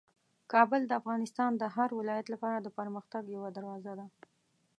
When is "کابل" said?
0.53-0.81